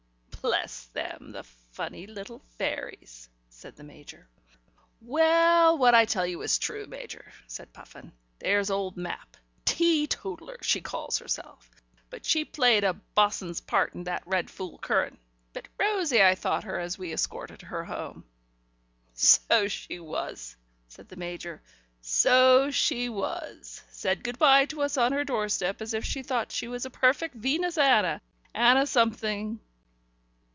[0.43, 4.27] "Bless them, the funny little fairies," said the Major.
[4.99, 8.11] "Well, what I tell you is true, Major," said Puffin.
[8.39, 9.37] "There's old Mapp.
[9.65, 11.69] Teetotaller she calls herself,
[12.09, 14.51] but she played a bo'sun's part in that red
[14.81, 15.25] currant fool.
[15.53, 18.25] Bit rosy, I thought her, as we escorted her home."
[19.13, 20.55] "So she was,"
[20.87, 21.61] said the Major.
[22.01, 23.83] "So she was.
[23.91, 26.89] Said good bye to us on her doorstep as if she thought she was a
[26.89, 28.23] perfect Venus Ana
[28.55, 29.59] Ana something."